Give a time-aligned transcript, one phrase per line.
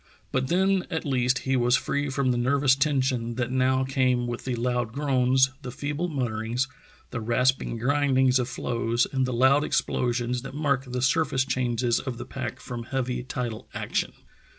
[0.31, 4.45] But then at least he was free from the nervous tension that now came with
[4.45, 6.67] the loud groans, the feeble mutterings,
[7.11, 12.17] the rasping grindings of floes, and the loud explosions that mark the surface changes of
[12.17, 14.13] the pack from heavy tidal action.